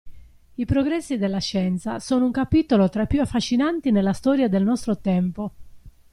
I 0.55 0.65
progressi 0.65 1.19
della 1.19 1.37
scienza 1.37 1.99
sono 1.99 2.25
un 2.25 2.31
capitolo 2.31 2.89
tra 2.89 3.03
i 3.03 3.05
più 3.05 3.21
affascinanti 3.21 3.91
nella 3.91 4.13
storia 4.13 4.49
del 4.49 4.63
nostro 4.63 4.97
tempo. 4.99 5.51